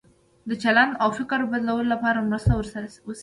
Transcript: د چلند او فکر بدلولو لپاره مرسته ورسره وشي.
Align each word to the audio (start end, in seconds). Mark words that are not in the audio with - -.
د 0.49 0.51
چلند 0.63 0.91
او 1.03 1.09
فکر 1.17 1.39
بدلولو 1.51 1.91
لپاره 1.93 2.25
مرسته 2.29 2.51
ورسره 2.55 2.85
وشي. 3.07 3.19